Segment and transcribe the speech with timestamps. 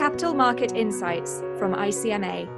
[0.00, 2.48] Capital Market Insights from ICMA.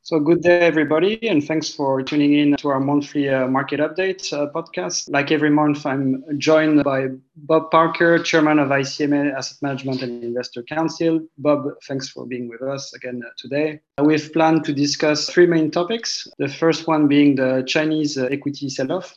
[0.00, 4.32] So, good day, everybody, and thanks for tuning in to our monthly uh, market update
[4.32, 5.10] uh, podcast.
[5.10, 10.62] Like every month, I'm joined by Bob Parker, chairman of ICMA Asset Management and Investor
[10.62, 11.20] Council.
[11.36, 13.80] Bob, thanks for being with us again uh, today.
[14.02, 16.26] We've planned to discuss three main topics.
[16.38, 19.14] The first one being the Chinese uh, equity sell off.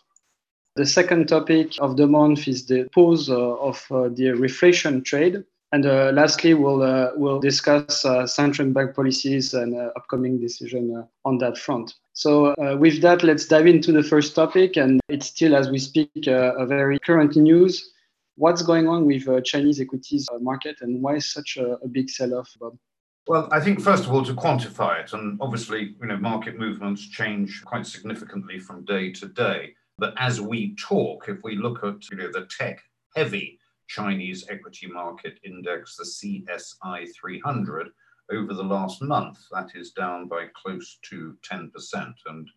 [0.76, 5.46] The second topic of the month is the pause uh, of uh, the reflation trade.
[5.74, 11.40] And uh, lastly, we'll uh, we'll discuss uh, central bank policies and upcoming decision on
[11.40, 11.96] that front.
[12.14, 16.28] So with that, let's dive into the first topic, and it's still, as we speak,
[16.28, 17.92] a very current news.
[18.36, 22.78] What's going on with Chinese equities market, and why such a, a big sell-off, Bob?
[23.26, 27.10] Well, I think first of all to quantify it, and obviously, you know, market movements
[27.10, 29.74] change quite significantly from day to day.
[29.98, 35.40] But as we talk, if we look at you know the tech-heavy Chinese equity market
[35.44, 37.90] index, the CSI 300,
[38.32, 39.40] over the last month.
[39.52, 42.14] That is down by close to 10%.
[42.26, 42.50] And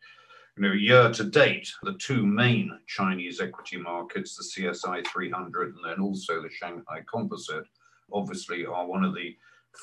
[0.57, 5.85] you know, year to date, the two main Chinese equity markets, the CSI 300 and
[5.85, 7.67] then also the Shanghai Composite,
[8.13, 9.37] obviously are one of the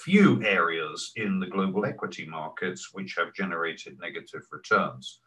[0.03, 5.19] few areas in the global equity markets which have generated negative returns.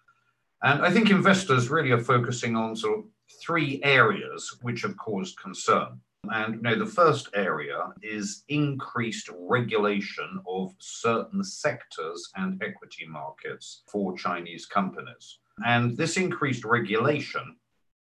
[0.63, 3.05] And I think investors really are focusing on sort of
[3.41, 6.01] three areas which have caused concern.
[6.33, 13.83] And you know, the first area is increased regulation of certain sectors and equity markets
[13.87, 15.39] for Chinese companies.
[15.65, 17.57] And this increased regulation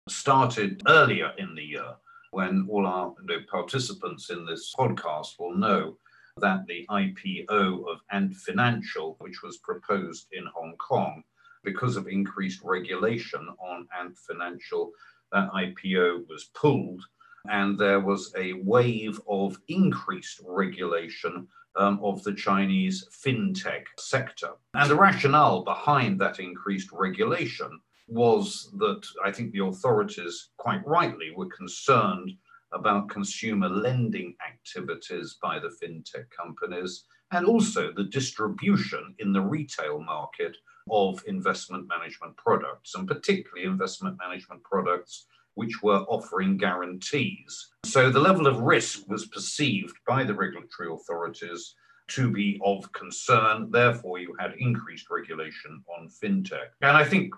[0.09, 1.95] started earlier in the year
[2.31, 5.97] when all our you know, participants in this podcast will know
[6.37, 11.23] that the IPO of Ant Financial, which was proposed in Hong Kong,
[11.63, 14.91] because of increased regulation on Ant Financial,
[15.35, 17.03] that IPO was pulled
[17.49, 24.51] and there was a wave of increased regulation um, of the Chinese fintech sector.
[24.73, 31.31] And the rationale behind that increased regulation was that I think the authorities, quite rightly,
[31.35, 32.31] were concerned
[32.73, 39.99] about consumer lending activities by the fintech companies and also the distribution in the retail
[39.99, 40.55] market
[40.89, 47.71] of investment management products, and particularly investment management products which were offering guarantees.
[47.83, 51.75] So the level of risk was perceived by the regulatory authorities
[52.07, 53.71] to be of concern.
[53.71, 56.69] Therefore, you had increased regulation on fintech.
[56.81, 57.33] And I think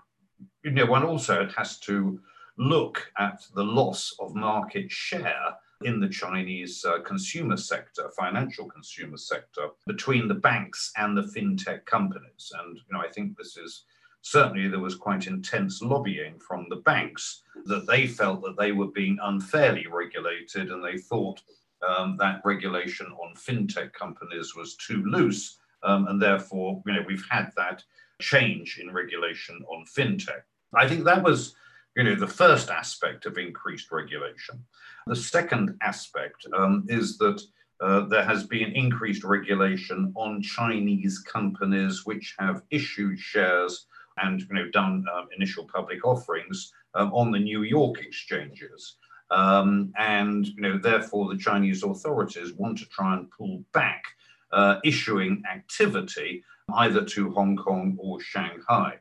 [0.62, 2.20] you know one also has to
[2.58, 9.16] look at the loss of market share in the Chinese uh, consumer sector, financial consumer
[9.16, 12.52] sector, between the banks and the fintech companies.
[12.58, 13.84] And you know, I think this is
[14.22, 18.88] certainly there was quite intense lobbying from the banks that they felt that they were
[18.88, 21.40] being unfairly regulated and they thought
[21.86, 25.58] um, that regulation on fintech companies was too loose.
[25.82, 27.82] Um, and therefore, you know, we've had that
[28.20, 30.42] change in regulation on fintech.
[30.74, 31.54] I think that was,
[31.96, 34.64] you know, the first aspect of increased regulation.
[35.06, 37.40] The second aspect um, is that
[37.80, 43.86] uh, there has been increased regulation on Chinese companies which have issued shares
[44.22, 48.96] and you know, done um, initial public offerings um, on the New York exchanges.
[49.30, 54.04] Um, and you know, therefore, the Chinese authorities want to try and pull back
[54.52, 56.42] uh, issuing activity
[56.74, 58.98] either to Hong Kong or Shanghai.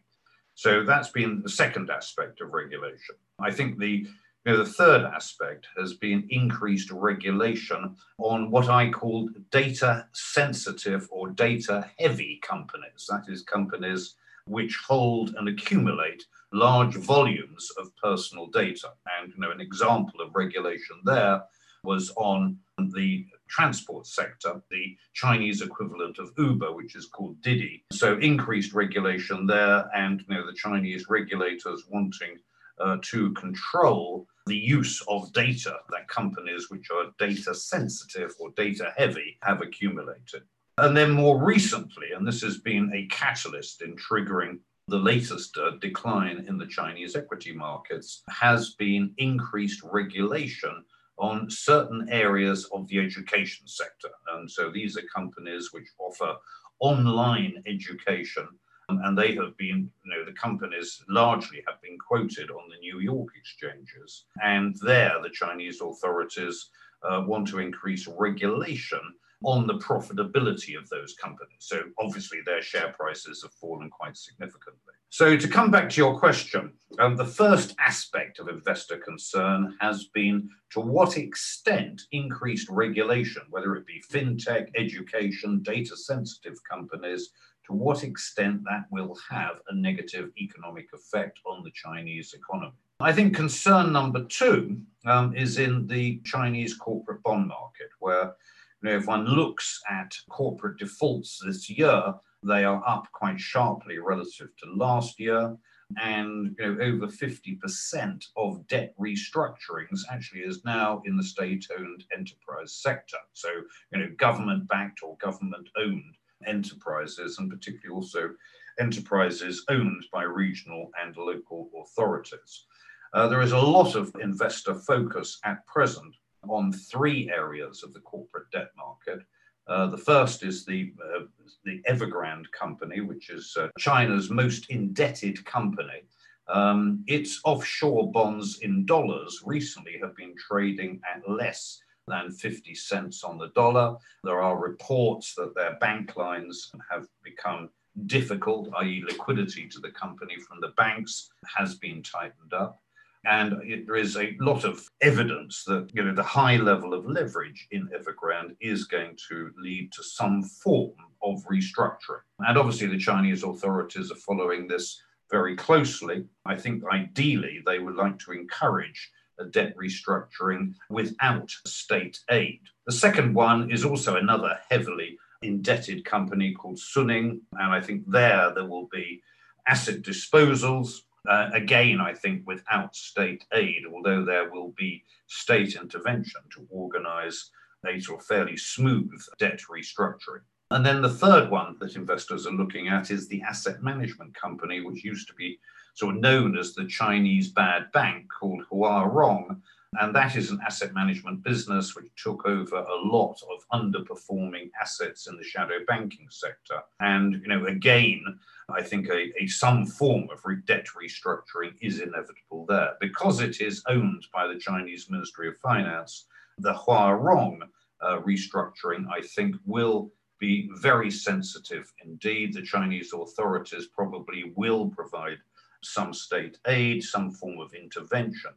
[0.55, 3.15] So that's been the second aspect of regulation.
[3.39, 4.07] I think the
[4.47, 11.07] you know, the third aspect has been increased regulation on what I call data sensitive
[11.11, 13.07] or data heavy companies.
[13.09, 14.15] That is, companies
[14.47, 18.89] which hold and accumulate large volumes of personal data.
[19.19, 21.43] And you know, an example of regulation there
[21.83, 22.57] was on
[22.93, 27.83] the transport sector, the Chinese equivalent of Uber, which is called Didi.
[27.91, 32.37] So increased regulation there, and you know, the Chinese regulators wanting
[32.79, 38.93] uh, to control the use of data that companies which are data sensitive or data
[38.95, 40.43] heavy have accumulated.
[40.79, 45.71] And then more recently, and this has been a catalyst in triggering the latest uh,
[45.81, 50.83] decline in the Chinese equity markets, has been increased regulation
[51.17, 54.09] on certain areas of the education sector.
[54.33, 56.35] And so these are companies which offer
[56.79, 58.47] online education.
[58.87, 62.99] And they have been, you know, the companies largely have been quoted on the New
[62.99, 64.25] York exchanges.
[64.41, 66.69] And there, the Chinese authorities
[67.03, 69.01] uh, want to increase regulation
[69.43, 71.59] on the profitability of those companies.
[71.59, 74.93] So obviously their share prices have fallen quite significantly.
[75.09, 80.05] So to come back to your question, um, the first aspect of investor concern has
[80.13, 87.29] been to what extent increased regulation, whether it be fintech, education, data sensitive companies,
[87.67, 92.73] to what extent that will have a negative economic effect on the Chinese economy.
[92.99, 98.33] I think concern number two um, is in the Chinese corporate bond market, where
[98.81, 102.13] you know, if one looks at corporate defaults this year,
[102.43, 105.55] they are up quite sharply relative to last year.
[106.01, 112.73] And you know, over 50% of debt restructurings actually is now in the state-owned enterprise
[112.73, 113.17] sector.
[113.33, 113.49] So,
[113.93, 116.15] you know, government-backed or government-owned
[116.45, 118.31] enterprises, and particularly also
[118.79, 122.65] enterprises owned by regional and local authorities.
[123.13, 126.13] Uh, there is a lot of investor focus at present
[126.49, 129.19] on three areas of the corporate debt market.
[129.67, 131.23] Uh, the first is the, uh,
[131.65, 136.03] the Evergrande company, which is uh, China's most indebted company.
[136.47, 143.23] Um, its offshore bonds in dollars recently have been trading at less than 50 cents
[143.23, 143.97] on the dollar.
[144.23, 147.69] There are reports that their bank lines have become
[148.05, 152.79] difficult, i.e., liquidity to the company from the banks has been tightened up.
[153.27, 157.05] And it, there is a lot of evidence that you know the high level of
[157.05, 162.23] leverage in Evergrande is going to lead to some form of restructuring.
[162.39, 166.25] And obviously, the Chinese authorities are following this very closely.
[166.45, 172.61] I think ideally they would like to encourage a debt restructuring without state aid.
[172.85, 178.53] The second one is also another heavily indebted company called Suning, and I think there
[178.55, 179.21] there will be
[179.67, 186.41] asset disposals uh, again, I think without state aid, although there will be state intervention
[186.55, 187.51] to organize
[187.85, 190.41] a sort of fairly smooth debt restructuring.
[190.71, 194.81] And then the third one that investors are looking at is the asset management company,
[194.81, 195.59] which used to be
[195.95, 199.61] sort of known as the Chinese bad bank called Huarong.
[199.99, 205.27] And that is an asset management business which took over a lot of underperforming assets
[205.27, 206.81] in the shadow banking sector.
[206.99, 208.21] And, you know, again,
[208.69, 212.95] I think a, a some form of re- debt restructuring is inevitable there.
[212.99, 216.25] Because it is owned by the Chinese Ministry of Finance,
[216.57, 217.61] the Huarong
[218.01, 222.53] uh, restructuring, I think, will be very sensitive indeed.
[222.53, 225.37] The Chinese authorities probably will provide
[225.81, 228.51] some state aid, some form of intervention.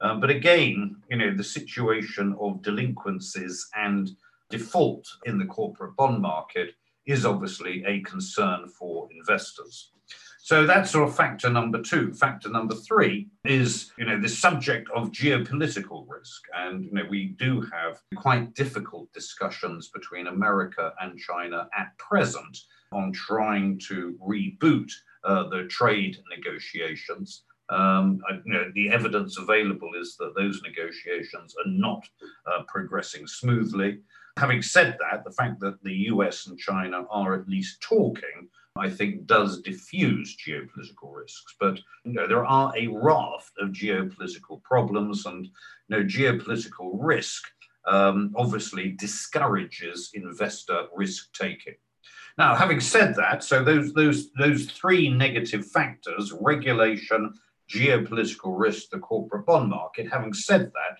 [0.00, 4.10] Um, but again, you know, the situation of delinquencies and
[4.48, 6.74] default in the corporate bond market
[7.06, 9.90] is obviously a concern for investors.
[10.42, 12.12] So that's sort of factor number two.
[12.12, 16.42] Factor number three is, you know, the subject of geopolitical risk.
[16.56, 22.58] And, you know, we do have quite difficult discussions between America and China at present
[22.90, 24.90] on trying to reboot
[25.24, 27.44] uh, the trade negotiations.
[27.70, 32.08] Um, you know, the evidence available is that those negotiations are not
[32.46, 34.00] uh, progressing smoothly.
[34.38, 38.88] Having said that, the fact that the US and China are at least talking, I
[38.88, 41.54] think, does diffuse geopolitical risks.
[41.60, 47.44] But you know, there are a raft of geopolitical problems, and you know, geopolitical risk
[47.86, 51.74] um, obviously discourages investor risk taking.
[52.38, 57.34] Now, having said that, so those those those three negative factors: regulation,
[57.70, 60.10] geopolitical risk, to the corporate bond market.
[60.10, 60.98] Having said that,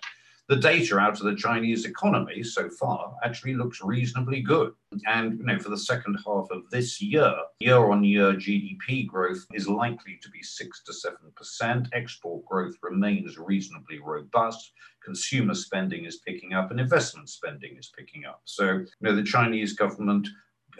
[0.51, 4.73] the data out of the Chinese economy so far actually looks reasonably good.
[5.07, 10.19] And you know, for the second half of this year, year-on-year GDP growth is likely
[10.21, 11.87] to be six to seven percent.
[11.93, 14.73] Export growth remains reasonably robust.
[15.01, 18.41] Consumer spending is picking up, and investment spending is picking up.
[18.43, 20.27] So, you know, the Chinese government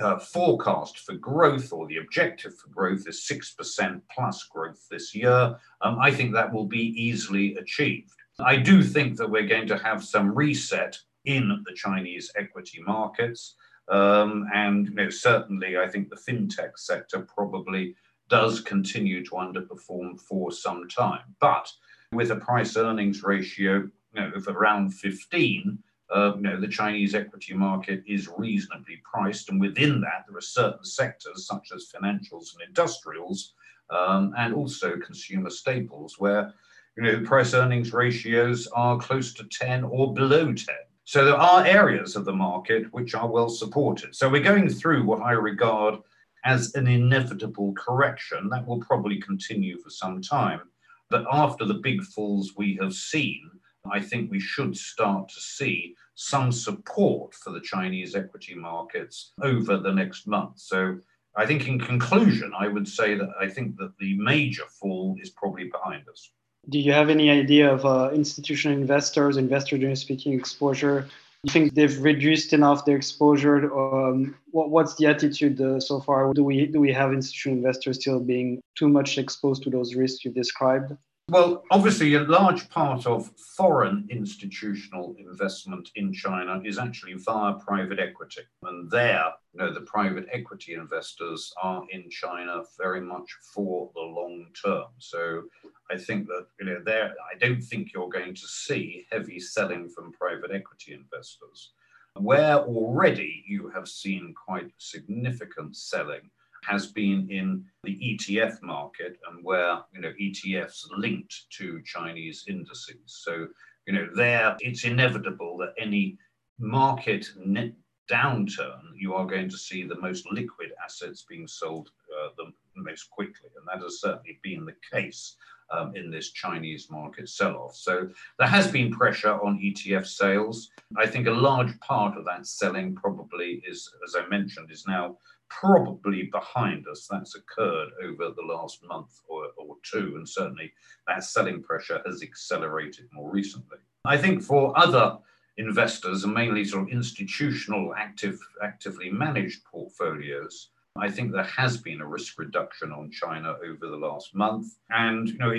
[0.01, 5.55] uh, forecast for growth or the objective for growth is 6% plus growth this year.
[5.81, 8.13] Um, I think that will be easily achieved.
[8.39, 13.55] I do think that we're going to have some reset in the Chinese equity markets.
[13.89, 17.95] Um, and you know, certainly, I think the fintech sector probably
[18.29, 21.35] does continue to underperform for some time.
[21.39, 21.69] But
[22.13, 25.77] with a price earnings ratio you know, of around 15,
[26.13, 30.41] uh, you know, the Chinese equity market is reasonably priced, and within that, there are
[30.41, 33.53] certain sectors such as financials and industrials,
[33.89, 36.53] um, and also consumer staples, where
[36.97, 40.65] you know price earnings ratios are close to 10 or below 10.
[41.05, 44.15] So there are areas of the market which are well supported.
[44.15, 45.95] So we're going through what I regard
[46.43, 50.61] as an inevitable correction that will probably continue for some time.
[51.09, 53.49] But after the big falls we have seen,
[53.91, 59.77] I think we should start to see some support for the Chinese equity markets over
[59.77, 60.59] the next month.
[60.59, 60.97] So
[61.35, 65.29] I think in conclusion, I would say that I think that the major fall is
[65.29, 66.31] probably behind us.
[66.69, 71.01] Do you have any idea of uh, institutional investors, investor generally speaking exposure?
[71.01, 71.07] Do
[71.45, 73.73] you think they've reduced enough their exposure?
[73.73, 76.31] Um, what, what's the attitude uh, so far?
[76.33, 80.23] Do we do we have institutional investors still being too much exposed to those risks
[80.23, 80.95] you described?
[81.31, 87.99] Well, obviously, a large part of foreign institutional investment in China is actually via private
[87.99, 88.41] equity.
[88.63, 94.01] And there, you know, the private equity investors are in China very much for the
[94.01, 94.87] long term.
[94.97, 95.43] So
[95.89, 99.87] I think that, you know, there, I don't think you're going to see heavy selling
[99.87, 101.71] from private equity investors.
[102.19, 106.29] Where already you have seen quite significant selling
[106.63, 112.97] has been in the ETF market and where you know ETFs linked to Chinese indices.
[113.05, 113.47] So
[113.87, 116.17] you know there it's inevitable that any
[116.59, 117.73] market net
[118.09, 121.89] downturn you are going to see the most liquid assets being sold
[122.19, 125.35] uh, the most quickly, and that has certainly been the case.
[125.73, 127.77] Um, in this Chinese market sell off.
[127.77, 130.69] So there has been pressure on ETF sales.
[130.97, 135.15] I think a large part of that selling probably is, as I mentioned, is now
[135.59, 137.07] probably behind us.
[137.09, 140.71] That's occurred over the last month or, or two, and certainly
[141.07, 143.77] that selling pressure has accelerated more recently.
[144.05, 145.17] I think for other
[145.57, 152.01] investors, and mainly sort of institutional active, actively managed portfolios, I think there has been
[152.01, 154.77] a risk reduction on China over the last month.
[154.89, 155.53] And you know,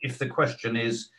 [0.00, 1.10] if the question is,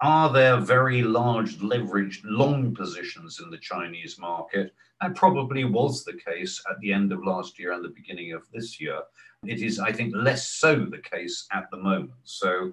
[0.00, 4.72] are there very large leveraged long positions in the Chinese market?
[5.00, 8.42] That probably was the case at the end of last year and the beginning of
[8.52, 9.00] this year.
[9.46, 12.12] It is, I think, less so the case at the moment.
[12.24, 12.72] So,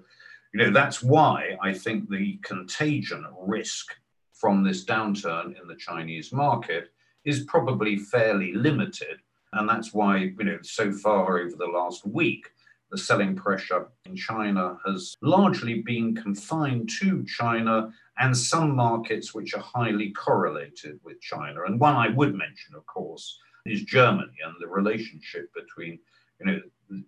[0.54, 3.94] you know, that's why I think the contagion risk
[4.32, 6.92] from this downturn in the Chinese market
[7.24, 9.18] is probably fairly limited.
[9.52, 12.46] And that's why, you know, so far over the last week,
[12.90, 19.54] the selling pressure in China has largely been confined to China and some markets which
[19.54, 21.64] are highly correlated with China.
[21.66, 25.98] And one I would mention, of course, is Germany and the relationship between
[26.40, 26.60] you know,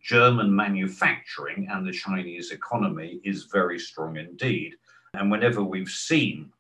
[0.03, 4.75] German manufacturing and the Chinese economy is very strong indeed.
[5.15, 6.53] And whenever we've seen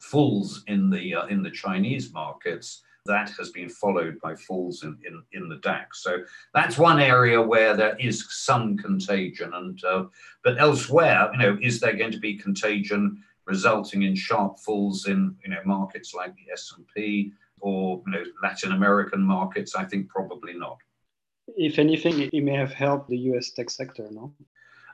[0.00, 4.96] falls in the uh, in the Chinese markets, that has been followed by falls in,
[5.04, 6.02] in, in the DAX.
[6.02, 6.18] So
[6.54, 9.52] that's one area where there is some contagion.
[9.54, 10.04] And uh,
[10.44, 15.34] but elsewhere, you know, is there going to be contagion resulting in sharp falls in
[15.42, 19.74] you know markets like the S and P or you know Latin American markets?
[19.74, 20.78] I think probably not.
[21.56, 23.50] If anything, it may have helped the U.S.
[23.50, 24.32] tech sector, no?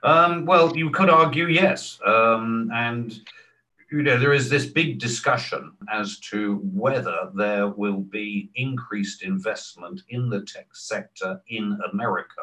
[0.05, 3.21] Um, well, you could argue yes, um, and
[3.95, 10.03] you know, there is this big discussion as to whether there will be increased investment
[10.09, 12.43] in the tech sector in America.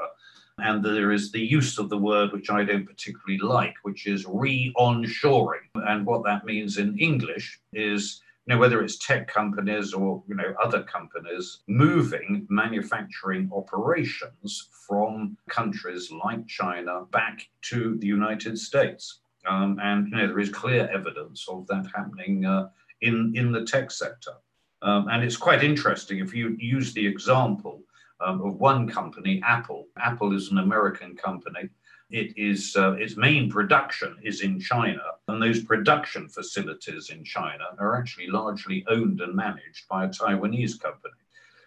[0.59, 4.25] And there is the use of the word, which I don't particularly like, which is
[4.25, 5.67] re onshoring.
[5.75, 10.35] And what that means in English is you know, whether it's tech companies or you
[10.35, 19.19] know other companies moving manufacturing operations from countries like China back to the United States.
[19.47, 22.69] Um, and you know, there is clear evidence of that happening uh,
[23.01, 24.33] in, in the tech sector.
[24.81, 27.83] Um, and it's quite interesting if you use the example
[28.19, 29.87] um, of one company, Apple.
[29.97, 31.69] Apple is an American company.
[32.09, 37.63] It is uh, its main production is in China, and those production facilities in China
[37.79, 41.13] are actually largely owned and managed by a Taiwanese company.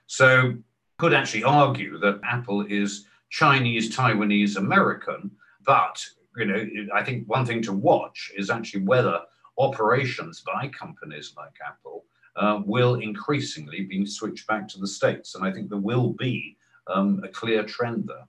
[0.07, 0.55] So,
[0.99, 5.31] could actually argue that Apple is Chinese, Taiwanese, American,
[5.65, 6.05] but
[6.37, 9.21] you know, I think one thing to watch is actually whether
[9.59, 12.05] operations by companies like Apple
[12.37, 15.35] uh, will increasingly be switched back to the States.
[15.35, 18.27] And I think there will be um, a clear trend there.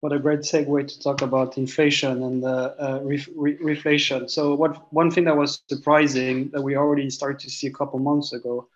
[0.00, 4.30] What a great segue to talk about inflation and uh, uh, re- reflation.
[4.30, 7.98] So, what one thing that was surprising that we already started to see a couple
[7.98, 8.68] months ago,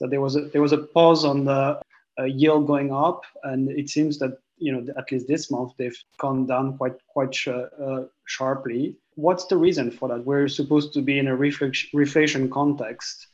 [0.00, 1.78] that there was a, there was a pause on the
[2.18, 5.98] uh, yield going up, and it seems that you know at least this month they've
[6.18, 8.96] gone down quite quite uh, sharply.
[9.14, 10.24] What's the reason for that?
[10.24, 13.26] We're supposed to be in a reflation context,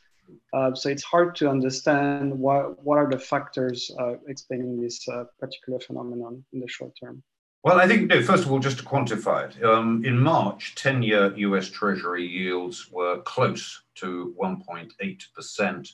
[0.53, 5.25] uh, so it's hard to understand what what are the factors uh, explaining this uh,
[5.39, 7.23] particular phenomenon in the short term.
[7.65, 11.37] Well, I think no, first of all, just to quantify it, um, in March, 10-year
[11.37, 11.69] U.S.
[11.69, 15.89] Treasury yields were close to 1.8 percent.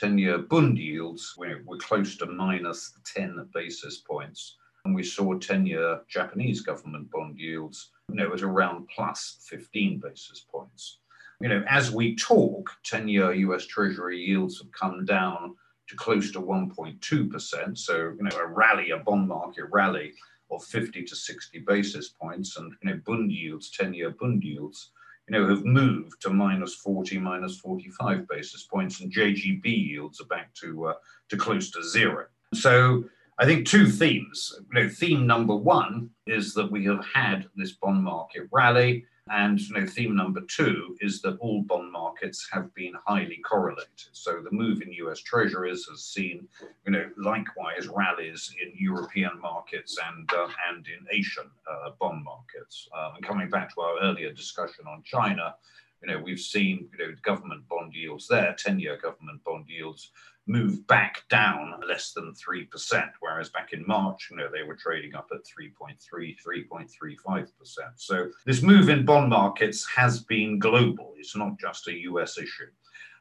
[0.00, 5.66] 10-year Bund yields were, were close to minus 10 basis points and we saw 10
[5.66, 10.98] year Japanese government bond yields you know, at around plus 15 basis points.
[11.40, 15.54] you know, as we talk, 10 year US Treasury yields have come down
[15.88, 17.78] to close to 1.2%.
[17.78, 20.12] So, you know, a rally, a bond market rally
[20.50, 24.90] of 50 to 60 basis points, and, you know, Bund yields, 10 year Bund yields,
[25.28, 30.26] you know, have moved to minus 40, minus 45 basis points, and JGB yields are
[30.26, 30.94] back to, uh,
[31.28, 32.26] to close to zero.
[32.52, 33.04] So,
[33.40, 34.60] I think two themes.
[34.70, 39.06] You know, theme number one is that we have had this bond market rally.
[39.30, 44.10] And you know, theme number two is that all bond markets have been highly correlated.
[44.12, 46.48] So the move in US Treasuries has seen,
[46.84, 52.90] you know, likewise rallies in European markets and uh, and in Asian uh, bond markets.
[52.94, 55.54] Um, and coming back to our earlier discussion on China,
[56.02, 60.10] you know, we've seen you know government bond yields there, ten-year government bond yields
[60.50, 65.14] move back down less than 3%, whereas back in March, you know, they were trading
[65.14, 67.48] up at 3.3, 3.35%.
[67.96, 71.14] So this move in bond markets has been global.
[71.16, 72.66] It's not just a US issue.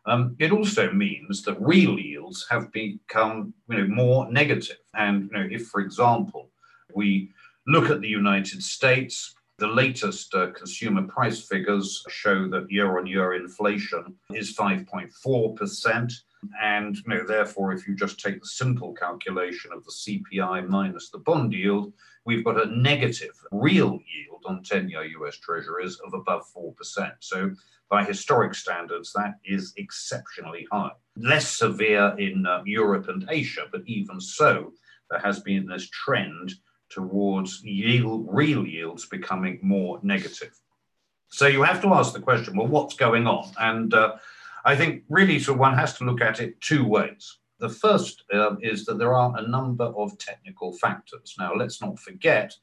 [0.05, 4.79] Um, it also means that real yields have become you know, more negative.
[4.95, 6.49] And you know, if, for example,
[6.95, 7.31] we
[7.67, 13.05] look at the United States, the latest uh, consumer price figures show that year on
[13.05, 16.13] year inflation is 5.4%.
[16.61, 21.09] And you know, therefore, if you just take the simple calculation of the CPI minus
[21.09, 21.93] the bond yield,
[22.25, 27.11] we've got a negative real yield on 10 year US Treasuries of above 4%.
[27.19, 27.51] So,
[27.89, 30.91] by historic standards, that is exceptionally high.
[31.17, 34.73] Less severe in uh, Europe and Asia, but even so,
[35.09, 36.53] there has been this trend
[36.89, 40.55] towards yield, real yields becoming more negative.
[41.29, 43.51] So, you have to ask the question well, what's going on?
[43.59, 44.17] And uh,
[44.65, 47.37] I think really, so one has to look at it two ways.
[47.59, 51.35] The first uh, is that there are a number of technical factors.
[51.37, 52.55] Now, let's not forget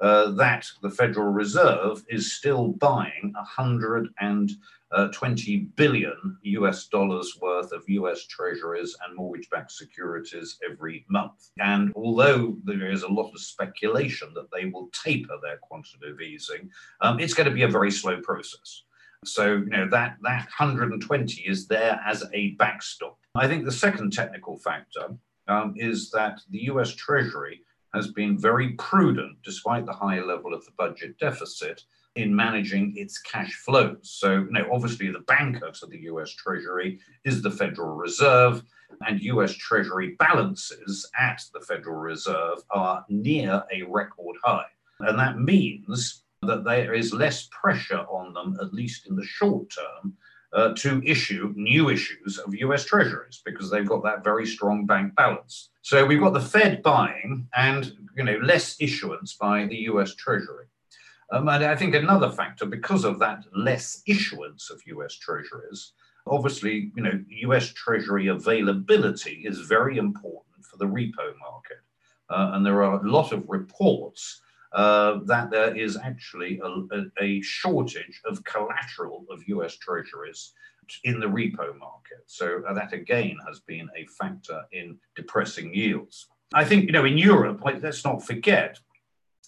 [0.00, 8.26] uh, that the Federal Reserve is still buying 120 billion US dollars worth of US
[8.26, 11.50] treasuries and mortgage backed securities every month.
[11.58, 16.70] And although there is a lot of speculation that they will taper their quantitative easing,
[17.00, 18.82] um, it's going to be a very slow process.
[19.24, 23.18] So, you know, that, that 120 is there as a backstop.
[23.34, 25.16] I think the second technical factor
[25.48, 27.60] um, is that the US Treasury
[27.94, 31.82] has been very prudent, despite the high level of the budget deficit,
[32.16, 33.98] in managing its cash flows.
[34.02, 38.62] So, you know, obviously the banker to the US Treasury is the Federal Reserve,
[39.06, 44.66] and US Treasury balances at the Federal Reserve are near a record high.
[45.00, 49.66] And that means that there is less pressure on them, at least in the short
[49.70, 50.14] term,
[50.52, 55.14] uh, to issue new issues of US treasuries because they've got that very strong bank
[55.14, 55.70] balance.
[55.82, 60.66] So we've got the Fed buying and you know less issuance by the US Treasury.
[61.32, 65.92] Um, and I think another factor, because of that less issuance of US treasuries,
[66.26, 71.78] obviously, you know, US Treasury availability is very important for the repo market.
[72.30, 74.40] Uh, and there are a lot of reports
[74.76, 80.52] uh, that there is actually a, a, shortage of collateral of US treasuries
[81.04, 82.22] in the repo market.
[82.26, 86.28] So uh, that again has been a factor in depressing yields.
[86.52, 88.78] I think, you know, in Europe, let's not forget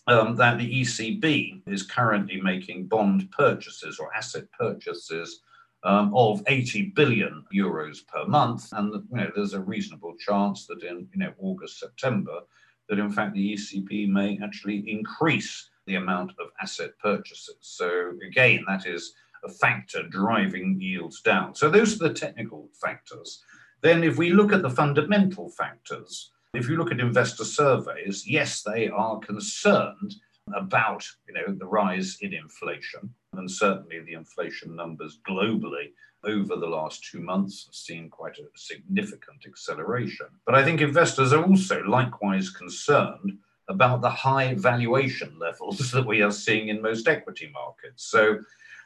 [0.07, 5.43] um, that the ECB is currently making bond purchases or asset purchases
[5.85, 8.73] um, of 80 billion euros per month.
[8.73, 12.41] And, you know, there's a reasonable chance that in, you know, August, September,
[12.89, 17.57] that in fact the ECB may actually increase the amount of asset purchases.
[17.61, 21.55] So again, that is a factor driving yields down.
[21.55, 23.43] So those are the technical factors.
[23.81, 28.63] Then if we look at the fundamental factors, if you look at investor surveys, yes,
[28.63, 30.17] they are concerned
[30.57, 35.91] about you know the rise in inflation and certainly the inflation numbers globally
[36.25, 40.27] over the last two months have seen quite a significant acceleration.
[40.45, 46.23] But I think investors are also likewise concerned about the high valuation levels that we
[46.23, 48.05] are seeing in most equity markets.
[48.05, 48.39] So,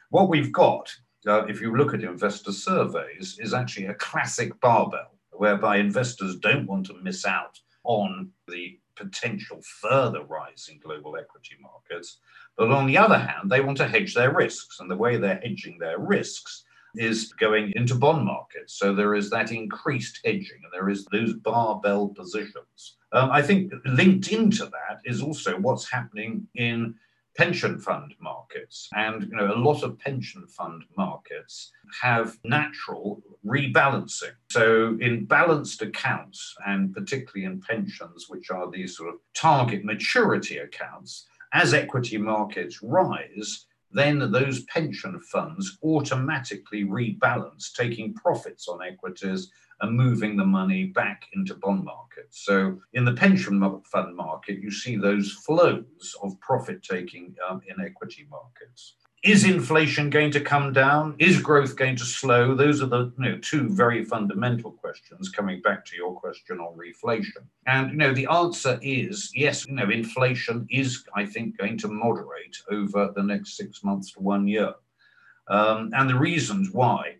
[0.09, 0.93] what we've got,
[1.25, 6.67] uh, if you look at investor surveys, is actually a classic barbell, whereby investors don't
[6.67, 12.19] want to miss out on the potential further rise in global equity markets.
[12.57, 14.79] But on the other hand, they want to hedge their risks.
[14.79, 16.63] And the way they're hedging their risks
[16.95, 18.77] is going into bond markets.
[18.77, 22.97] So there is that increased hedging and there is those barbell positions.
[23.11, 26.95] Um, I think linked into that is also what's happening in
[27.35, 28.89] pension fund markets.
[28.93, 34.33] And you know, a lot of pension fund markets have natural rebalancing.
[34.49, 40.57] So in balanced accounts, and particularly in pensions, which are these sort of target maturity
[40.57, 49.51] accounts, as equity markets rise, then those pension funds automatically rebalance, taking profits on equities
[49.81, 52.43] and moving the money back into bond markets.
[52.45, 57.83] So in the pension fund market, you see those flows of profit taking um, in
[57.83, 58.95] equity markets.
[59.23, 61.15] Is inflation going to come down?
[61.17, 62.55] Is growth going to slow?
[62.55, 66.77] Those are the you know, two very fundamental questions coming back to your question on
[66.77, 67.45] reflation.
[67.65, 71.87] And you know, the answer is yes, you know, inflation is, I think, going to
[71.87, 74.73] moderate over the next six months to one year.
[75.47, 77.15] Um, and the reasons why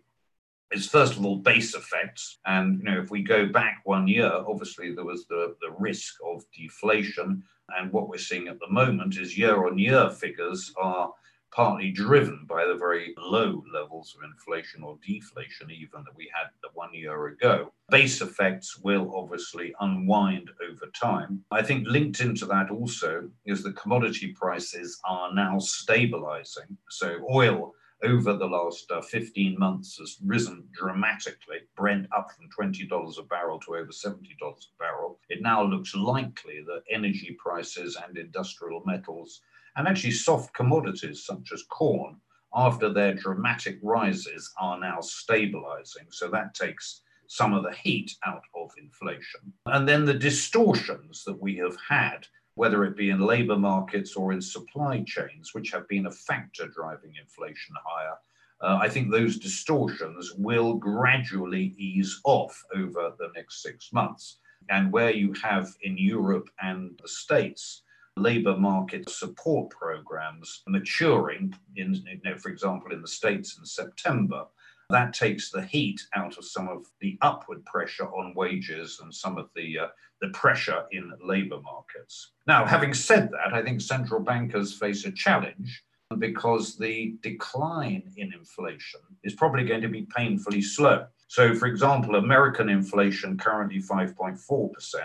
[0.72, 2.38] is first of all base effects.
[2.44, 6.16] And you know, if we go back one year, obviously there was the, the risk
[6.26, 7.44] of deflation.
[7.78, 11.10] And what we're seeing at the moment is year on year figures are
[11.54, 16.48] partly driven by the very low levels of inflation or deflation, even that we had
[16.74, 17.72] one year ago.
[17.88, 21.44] Base effects will obviously unwind over time.
[21.50, 26.76] I think linked into that also is the commodity prices are now stabilizing.
[26.90, 31.58] So, oil over the last uh, 15 months has risen dramatically.
[31.76, 35.18] Brent up from $20 a barrel to over $70 a barrel.
[35.28, 39.40] It now looks likely that energy prices and industrial metals
[39.76, 42.16] and actually soft commodities such as corn
[42.54, 46.06] after their dramatic rises are now stabilizing.
[46.10, 49.52] So that takes some of the heat out of inflation.
[49.66, 54.32] And then the distortions that we have had whether it be in labor markets or
[54.32, 58.14] in supply chains, which have been a factor driving inflation higher.
[58.60, 64.38] Uh, I think those distortions will gradually ease off over the next six months.
[64.70, 67.82] And where you have in Europe and the States
[68.16, 74.46] labor market support programs maturing, in, you know, for example, in the States in September,
[74.90, 79.38] that takes the heat out of some of the upward pressure on wages and some
[79.38, 79.86] of the, uh,
[80.20, 82.32] the pressure in labor markets.
[82.46, 85.82] Now, having said that, I think central bankers face a challenge
[86.18, 91.06] because the decline in inflation is probably going to be painfully slow.
[91.28, 94.38] So, for example, American inflation currently 5.4%.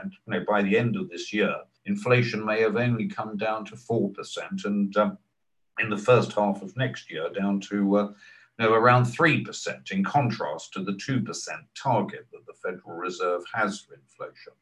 [0.04, 1.56] You know, by the end of this year,
[1.90, 4.14] inflation may have only come down to 4%,
[4.66, 5.18] and um,
[5.80, 8.12] in the first half of next year, down to uh,
[8.62, 11.24] around 3%, in contrast to the 2%
[11.82, 14.54] target that the Federal Reserve has for inflation.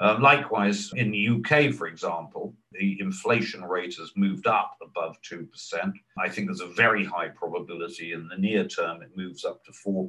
[0.00, 5.46] Um, likewise, in the UK, for example, the inflation rate has moved up above 2%.
[6.18, 9.72] I think there's a very high probability in the near term it moves up to
[9.72, 10.08] 4%,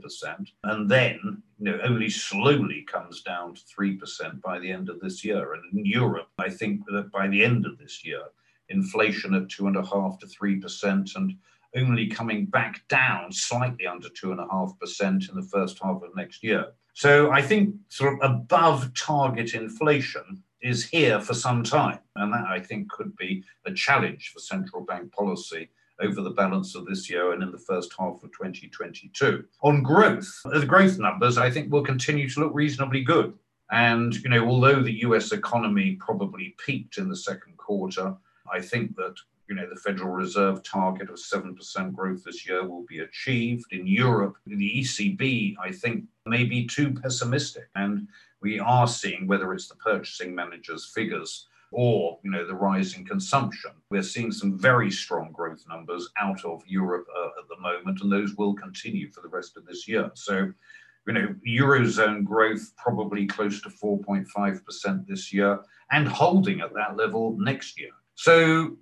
[0.63, 5.25] and then you know, only slowly comes down to 3% by the end of this
[5.25, 5.53] year.
[5.53, 8.21] And in Europe, I think that by the end of this year,
[8.69, 11.35] inflation at 2.5 to 3%, and
[11.75, 16.67] only coming back down slightly under 2.5% in the first half of next year.
[16.93, 21.99] So I think sort of above target inflation is here for some time.
[22.15, 25.69] And that I think could be a challenge for central bank policy
[26.01, 29.45] over the balance of this year and in the first half of 2022.
[29.61, 33.33] On growth, the growth numbers I think will continue to look reasonably good.
[33.71, 38.15] And you know, although the US economy probably peaked in the second quarter,
[38.51, 39.15] I think that
[39.51, 43.65] you know, the Federal Reserve target of 7% growth this year will be achieved.
[43.73, 47.67] In Europe, the ECB, I think, may be too pessimistic.
[47.75, 48.07] And
[48.41, 53.03] we are seeing, whether it's the purchasing managers' figures or you know the rise in
[53.03, 53.71] consumption.
[53.89, 58.11] We're seeing some very strong growth numbers out of Europe uh, at the moment, and
[58.11, 60.11] those will continue for the rest of this year.
[60.13, 60.53] So,
[61.07, 65.59] you know, eurozone growth probably close to 4.5% this year,
[65.91, 67.91] and holding at that level next year.
[68.15, 68.77] So,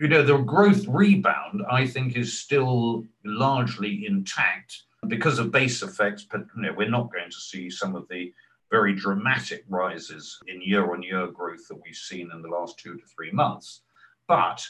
[0.00, 6.26] you know, the growth rebound, I think, is still largely intact because of base effects.
[6.28, 8.32] But you know, we're not going to see some of the
[8.70, 12.96] very dramatic rises in year on year growth that we've seen in the last two
[12.96, 13.82] to three months.
[14.26, 14.66] But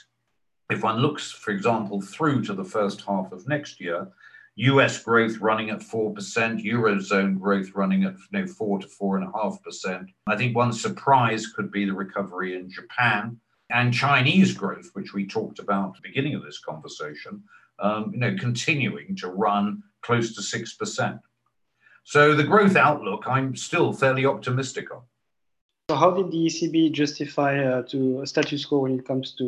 [0.69, 4.09] if one looks, for example, through to the first half of next year,
[4.57, 6.13] US growth running at 4%,
[6.65, 10.09] Eurozone growth running at you know, 4 to 4.5%.
[10.27, 13.39] I think one surprise could be the recovery in Japan
[13.73, 17.43] and Chinese growth, which we talked about at the beginning of this conversation,
[17.79, 21.21] um, you know, continuing to run close to 6%.
[22.05, 25.03] So the growth outlook, I'm still fairly optimistic on.
[25.91, 29.47] So how did the ECB justify uh, to status quo when it comes to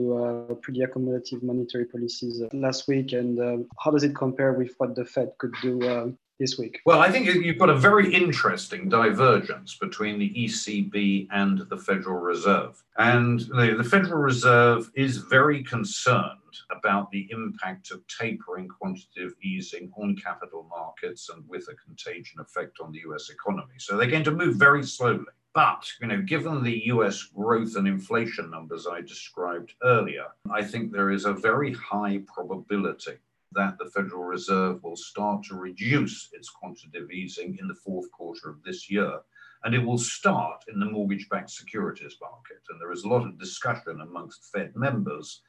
[0.51, 4.75] uh, pretty accommodative monetary policies uh, last week, and uh, how does it compare with
[4.79, 6.09] what the Fed could do uh,
[6.43, 6.81] this week?
[6.85, 12.19] Well, I think you've got a very interesting divergence between the ECB and the Federal
[12.19, 12.83] Reserve.
[12.99, 16.39] And the, the Federal Reserve is very concerned
[16.71, 22.79] about the impact of tapering quantitative easing on capital markets and with a contagion effect
[22.83, 23.75] on the US economy.
[23.79, 25.25] So they're going to move very slowly.
[25.55, 30.91] But, you know, given the US growth and inflation numbers I described earlier, I think
[30.91, 33.19] there is a very high probability
[33.55, 38.49] that the Federal Reserve will start to reduce its quantitative easing in the fourth quarter
[38.49, 39.21] of this year.
[39.65, 42.63] And it will start in the mortgage backed securities market.
[42.69, 45.43] And there is a lot of discussion amongst Fed members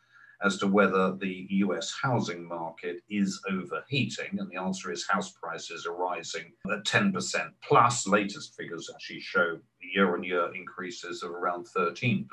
[0.44, 4.38] as to whether the US housing market is overheating.
[4.38, 7.14] And the answer is house prices are rising at 10%
[7.64, 8.06] plus.
[8.06, 12.28] Latest figures actually show year on year increases of around 13%.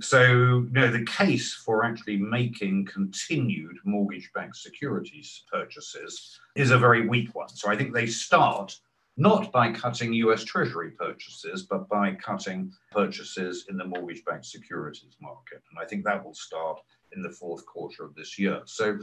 [0.00, 6.78] So, you know, the case for actually making continued mortgage backed securities purchases is a
[6.78, 7.50] very weak one.
[7.50, 8.78] So I think they start
[9.18, 15.16] not by cutting US Treasury purchases, but by cutting purchases in the mortgage backed securities
[15.20, 15.62] market.
[15.70, 16.80] And I think that will start
[17.14, 18.62] in the fourth quarter of this year.
[18.64, 18.98] So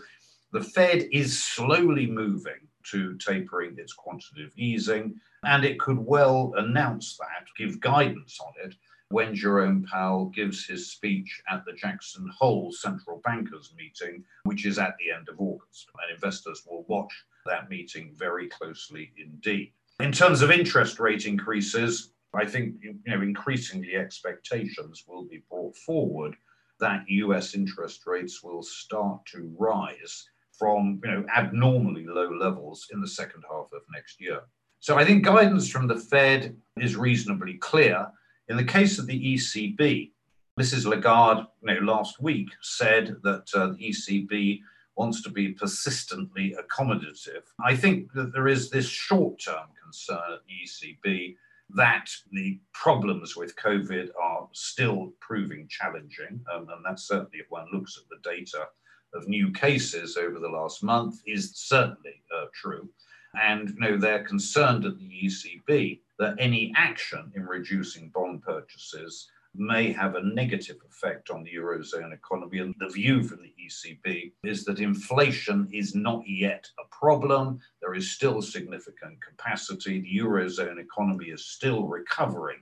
[0.51, 7.17] the Fed is slowly moving to tapering its quantitative easing, and it could well announce
[7.17, 8.75] that, give guidance on it,
[9.09, 14.77] when Jerome Powell gives his speech at the Jackson Hole Central Bankers meeting, which is
[14.77, 15.89] at the end of August.
[16.01, 17.11] And investors will watch
[17.45, 19.73] that meeting very closely indeed.
[19.99, 25.75] In terms of interest rate increases, I think you know increasingly expectations will be brought
[25.75, 26.35] forward
[26.79, 33.01] that US interest rates will start to rise from you know abnormally low levels in
[33.01, 34.41] the second half of next year.
[34.79, 38.07] So I think guidance from the Fed is reasonably clear.
[38.47, 40.11] In the case of the ECB,
[40.59, 40.85] Mrs.
[40.85, 44.61] Lagarde you know, last week said that uh, the ECB
[44.95, 47.43] wants to be persistently accommodative.
[47.63, 51.35] I think that there is this short term concern at the ECB
[51.75, 56.41] that the problems with COVID are still proving challenging.
[56.53, 58.67] Um, and that's certainly, if one looks at the data
[59.13, 62.89] of new cases over the last month, is certainly uh, true.
[63.35, 69.27] And you know, they're concerned at the ECB that any action in reducing bond purchases
[69.55, 72.59] may have a negative effect on the Eurozone economy.
[72.59, 77.59] And the view from the ECB is that inflation is not yet a problem.
[77.81, 80.01] There is still significant capacity.
[80.01, 82.59] The Eurozone economy is still recovering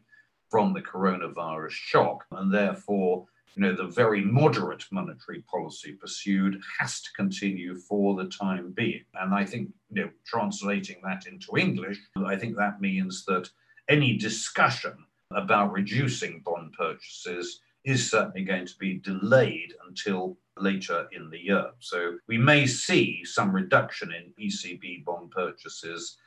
[0.50, 2.24] from the coronavirus shock.
[2.32, 3.26] And therefore,
[3.58, 9.04] you know, the very moderate monetary policy pursued has to continue for the time being.
[9.16, 13.50] And I think, you know, translating that into English, I think that means that
[13.90, 14.94] any discussion
[15.32, 21.72] about reducing bond purchases is certainly going to be delayed until later in the year.
[21.80, 26.18] So we may see some reduction in ECB bond purchases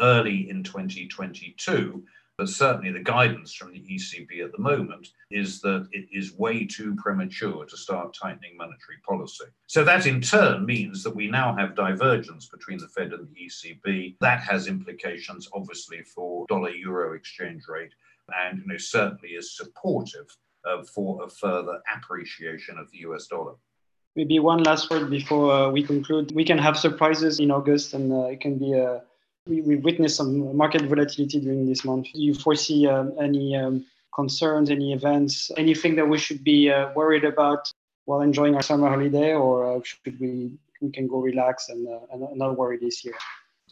[0.00, 2.02] early in 2022,
[2.38, 6.64] but certainly the guidance from the ECB at the moment is that it is way
[6.64, 9.46] too premature to start tightening monetary policy.
[9.66, 13.46] So that in turn means that we now have divergence between the Fed and the
[13.46, 14.16] ECB.
[14.20, 17.92] That has implications obviously for dollar euro exchange rate
[18.46, 20.28] and you know, certainly is supportive
[20.64, 23.54] uh, for a further appreciation of the US dollar.
[24.14, 26.32] Maybe one last word before uh, we conclude.
[26.34, 29.02] We can have surprises in August, and uh, it can be a
[29.48, 32.06] we, we witnessed some market volatility during this month.
[32.12, 33.84] Do you foresee um, any um,
[34.14, 37.72] concerns, any events, anything that we should be uh, worried about
[38.04, 41.98] while enjoying our summer holiday, or uh, should we we can go relax and, uh,
[42.12, 43.14] and not worry this year?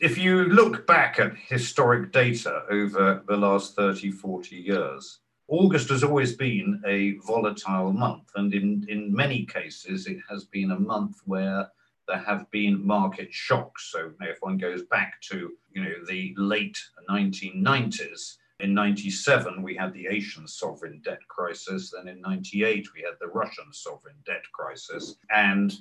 [0.00, 6.02] if you look back at historic data over the last 30, 40 years, August has
[6.04, 8.30] always been a volatile month.
[8.34, 11.68] And in, in many cases, it has been a month where
[12.08, 13.90] there have been market shocks.
[13.92, 19.92] So if one goes back to you know the late 1990s, in 97 we had
[19.92, 21.92] the Asian sovereign debt crisis.
[21.94, 25.16] Then in 98 we had the Russian sovereign debt crisis.
[25.30, 25.76] And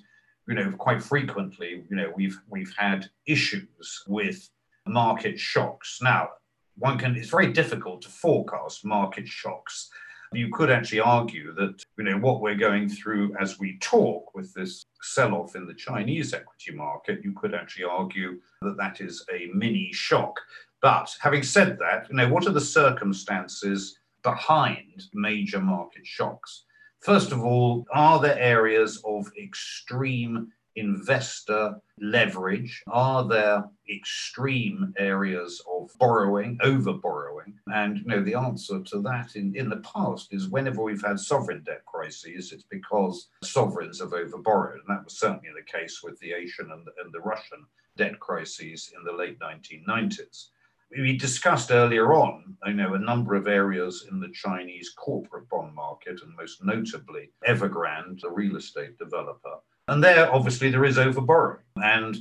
[0.48, 4.50] you know, quite frequently, you know, we've we've had issues with
[4.88, 6.00] market shocks.
[6.02, 6.30] Now,
[6.78, 9.90] one can it's very difficult to forecast market shocks.
[10.34, 14.54] You could actually argue that you know what we're going through as we talk with
[14.54, 17.24] this sell-off in the Chinese equity market.
[17.24, 20.40] You could actually argue that that is a mini shock.
[20.82, 26.64] But having said that, you know what are the circumstances behind major market shocks?
[27.00, 32.84] First of all, are there areas of extreme investor leverage?
[32.88, 37.54] Are there extreme areas of borrowing, over borrowing?
[37.68, 41.20] And you know, the answer to that in, in the past is whenever we've had
[41.20, 44.80] sovereign debt crises, it's because sovereigns have over borrowed.
[44.80, 47.66] And that was certainly the case with the Asian and the, and the Russian
[47.98, 50.48] debt crises in the late 1990s
[50.92, 55.74] we discussed earlier on, I know, a number of areas in the Chinese corporate bond
[55.74, 59.58] market, and most notably Evergrande, the real estate developer.
[59.88, 61.60] And there, obviously, there is overborrowing.
[61.78, 62.18] And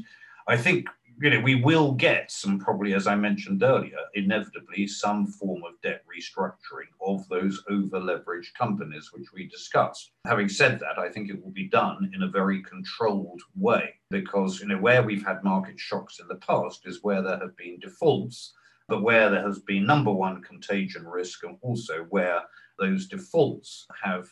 [0.48, 0.88] I think
[1.20, 5.80] you know, we will get some probably, as I mentioned earlier, inevitably some form of
[5.82, 10.10] debt restructuring of those over leveraged companies, which we discussed.
[10.26, 14.60] Having said that, I think it will be done in a very controlled way because,
[14.60, 17.78] you know, where we've had market shocks in the past is where there have been
[17.78, 18.52] defaults,
[18.88, 22.42] but where there has been number one contagion risk and also where
[22.78, 24.28] those defaults have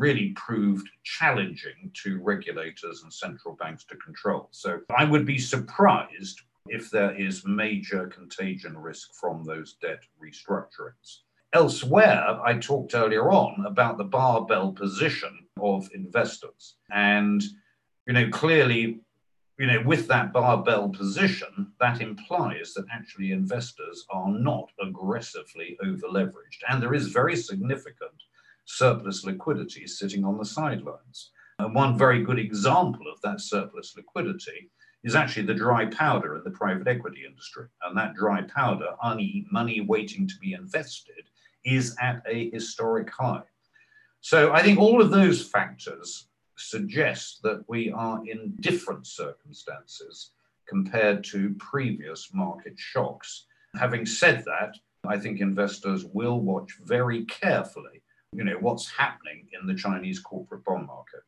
[0.00, 4.48] really proved challenging to regulators and central banks to control.
[4.50, 11.18] So I would be surprised if there is major contagion risk from those debt restructurings.
[11.52, 16.76] Elsewhere, I talked earlier on about the barbell position of investors.
[16.90, 17.42] And,
[18.06, 19.00] you know, clearly,
[19.58, 26.62] you know, with that barbell position, that implies that actually investors are not aggressively overleveraged.
[26.70, 28.18] And there is very significant
[28.70, 31.30] surplus liquidity sitting on the sidelines.
[31.58, 34.70] And one very good example of that surplus liquidity
[35.02, 37.66] is actually the dry powder in the private equity industry.
[37.82, 41.24] And that dry powder, money, money waiting to be invested,
[41.64, 43.42] is at a historic high.
[44.20, 50.30] So I think all of those factors suggest that we are in different circumstances
[50.68, 53.46] compared to previous market shocks.
[53.74, 59.66] Having said that, I think investors will watch very carefully you know, what's happening in
[59.66, 61.20] the Chinese corporate bond market.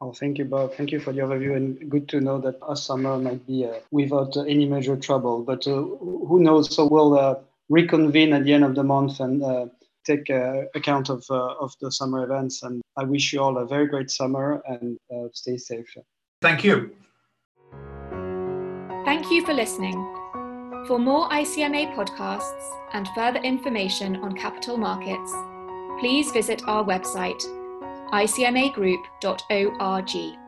[0.00, 0.74] Oh, thank you, Bob.
[0.74, 3.80] Thank you for the overview, and good to know that our summer might be uh,
[3.90, 5.42] without uh, any major trouble.
[5.42, 6.74] But uh, who knows?
[6.74, 7.36] So we'll uh,
[7.68, 9.66] reconvene at the end of the month and uh,
[10.04, 12.62] take uh, account of of the summer events.
[12.62, 14.98] And I wish you all a very great summer and
[15.32, 15.92] stay safe.
[16.42, 16.94] Thank you.
[19.04, 19.96] Thank you for listening.
[20.86, 25.34] For more ICMA podcasts and further information on capital markets
[25.98, 27.42] please visit our website
[28.12, 30.47] icmagroup.org.